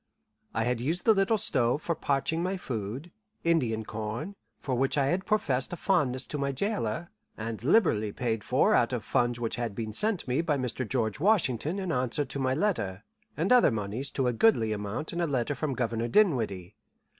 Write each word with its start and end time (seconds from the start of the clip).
I 0.55 0.63
had 0.63 0.81
used 0.81 1.05
the 1.05 1.13
little 1.13 1.37
stove 1.37 1.83
for 1.83 1.93
parching 1.93 2.41
my 2.41 2.57
food 2.57 3.11
Indian 3.43 3.85
corn, 3.85 4.35
for 4.59 4.73
which 4.73 4.97
I 4.97 5.05
had 5.05 5.27
professed 5.27 5.71
a 5.73 5.77
fondness 5.77 6.25
to 6.29 6.39
my 6.39 6.51
jailer, 6.51 7.09
and 7.37 7.63
liberally 7.63 8.11
paid 8.11 8.43
for 8.43 8.73
out 8.73 8.93
of 8.93 9.03
funds 9.03 9.39
which 9.39 9.57
had 9.57 9.75
been 9.75 9.93
sent 9.93 10.27
me 10.27 10.41
by 10.41 10.57
Mr. 10.57 10.89
George 10.89 11.19
Washington 11.19 11.77
in 11.77 11.91
answer 11.91 12.25
to 12.25 12.39
my 12.39 12.55
letter, 12.55 13.03
and 13.37 13.51
other 13.53 13.69
moneys 13.69 14.09
to 14.13 14.25
a 14.25 14.33
goodly 14.33 14.71
amount 14.71 15.13
in 15.13 15.21
a 15.21 15.27
letter 15.27 15.53
from 15.53 15.75
Governor 15.75 16.07
Dinwiddie. 16.07 16.73